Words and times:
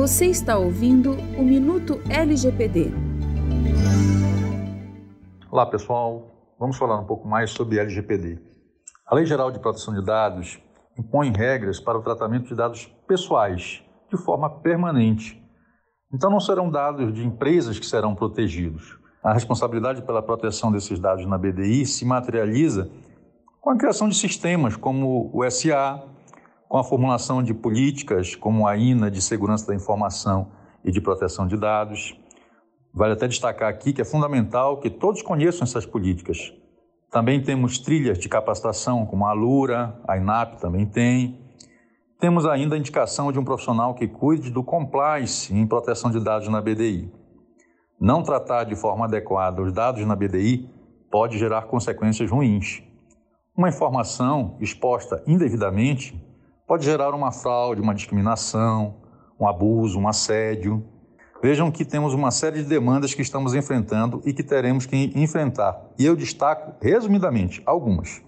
Você 0.00 0.28
está 0.28 0.56
ouvindo 0.56 1.12
o 1.38 1.44
Minuto 1.44 2.00
LGPD. 2.08 2.90
Olá, 5.50 5.66
pessoal. 5.66 6.54
Vamos 6.58 6.78
falar 6.78 6.98
um 6.98 7.04
pouco 7.04 7.28
mais 7.28 7.50
sobre 7.50 7.78
LGPD. 7.78 8.40
A 9.06 9.14
Lei 9.14 9.26
Geral 9.26 9.50
de 9.50 9.58
Proteção 9.58 9.92
de 9.92 10.02
Dados 10.02 10.58
impõe 10.98 11.30
regras 11.30 11.78
para 11.78 11.98
o 11.98 12.02
tratamento 12.02 12.48
de 12.48 12.54
dados 12.54 12.86
pessoais 13.06 13.82
de 14.10 14.16
forma 14.16 14.48
permanente. 14.48 15.38
Então, 16.10 16.30
não 16.30 16.40
serão 16.40 16.70
dados 16.70 17.12
de 17.12 17.22
empresas 17.22 17.78
que 17.78 17.84
serão 17.84 18.14
protegidos. 18.14 18.98
A 19.22 19.34
responsabilidade 19.34 20.00
pela 20.00 20.22
proteção 20.22 20.72
desses 20.72 20.98
dados 20.98 21.26
na 21.26 21.36
BDI 21.36 21.84
se 21.84 22.06
materializa 22.06 22.90
com 23.60 23.68
a 23.68 23.76
criação 23.76 24.08
de 24.08 24.16
sistemas 24.16 24.76
como 24.76 25.30
o 25.34 25.44
SA, 25.50 26.02
com 26.70 26.78
a 26.78 26.84
formulação 26.84 27.42
de 27.42 27.52
políticas 27.52 28.36
como 28.36 28.64
a 28.64 28.76
INA 28.76 29.10
de 29.10 29.20
Segurança 29.20 29.66
da 29.66 29.74
Informação 29.74 30.52
e 30.84 30.92
de 30.92 31.00
Proteção 31.00 31.44
de 31.44 31.56
Dados. 31.56 32.16
Vale 32.94 33.14
até 33.14 33.26
destacar 33.26 33.68
aqui 33.68 33.92
que 33.92 34.00
é 34.00 34.04
fundamental 34.04 34.78
que 34.78 34.88
todos 34.88 35.20
conheçam 35.20 35.64
essas 35.64 35.84
políticas. 35.84 36.54
Também 37.10 37.42
temos 37.42 37.80
trilhas 37.80 38.20
de 38.20 38.28
capacitação, 38.28 39.04
como 39.04 39.26
a 39.26 39.32
Lura, 39.32 40.00
a 40.06 40.16
INAP 40.16 40.60
também 40.60 40.86
tem. 40.86 41.40
Temos 42.20 42.46
ainda 42.46 42.76
a 42.76 42.78
indicação 42.78 43.32
de 43.32 43.38
um 43.40 43.44
profissional 43.44 43.92
que 43.92 44.06
cuide 44.06 44.48
do 44.48 44.62
compliance 44.62 45.52
em 45.52 45.66
proteção 45.66 46.08
de 46.08 46.20
dados 46.20 46.46
na 46.46 46.62
BDI. 46.62 47.12
Não 48.00 48.22
tratar 48.22 48.62
de 48.62 48.76
forma 48.76 49.06
adequada 49.06 49.60
os 49.60 49.72
dados 49.72 50.06
na 50.06 50.14
BDI 50.14 50.70
pode 51.10 51.36
gerar 51.36 51.62
consequências 51.62 52.30
ruins. 52.30 52.80
Uma 53.56 53.68
informação 53.68 54.56
exposta 54.60 55.20
indevidamente 55.26 56.29
pode 56.70 56.84
gerar 56.84 57.12
uma 57.16 57.32
fraude, 57.32 57.80
uma 57.80 57.92
discriminação, 57.92 58.94
um 59.40 59.48
abuso, 59.48 59.98
um 59.98 60.06
assédio. 60.06 60.86
Vejam 61.42 61.68
que 61.68 61.84
temos 61.84 62.14
uma 62.14 62.30
série 62.30 62.62
de 62.62 62.68
demandas 62.68 63.12
que 63.12 63.22
estamos 63.22 63.54
enfrentando 63.54 64.22
e 64.24 64.32
que 64.32 64.44
teremos 64.44 64.86
que 64.86 65.12
enfrentar. 65.16 65.76
E 65.98 66.06
eu 66.06 66.14
destaco, 66.14 66.76
resumidamente, 66.80 67.60
algumas. 67.66 68.22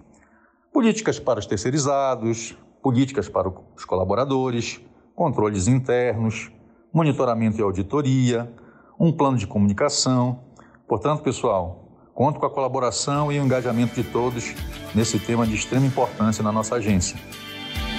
Políticas 0.73 1.21
para 1.21 1.39
os 1.39 1.45
terceirizados, 1.45 2.53
políticas 2.81 3.29
para 3.29 3.47
os 3.47 3.85
colaboradores, 3.85 4.81
controles 5.15 5.69
internos, 5.69 6.51
monitoramento 6.93 7.57
e 7.59 7.63
auditoria, 7.63 8.53
um 8.99 9.13
plano 9.13 9.37
de 9.37 9.47
comunicação. 9.47 10.43
Portanto, 10.85 11.23
pessoal, 11.23 12.11
conto 12.13 12.41
com 12.41 12.45
a 12.45 12.49
colaboração 12.49 13.31
e 13.31 13.39
o 13.39 13.45
engajamento 13.45 13.95
de 13.95 14.03
todos 14.03 14.53
nesse 14.93 15.17
tema 15.17 15.47
de 15.47 15.55
extrema 15.55 15.85
importância 15.85 16.43
na 16.43 16.51
nossa 16.51 16.75
agência. 16.75 17.17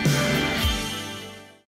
Bye. 0.05 0.44